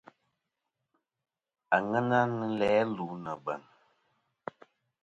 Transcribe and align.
Àŋena 1.75 2.19
nɨ̀n 2.35 2.51
læ 2.59 2.69
lu 2.95 3.05
nɨ̀ 3.23 3.35
bèŋ. 3.43 3.61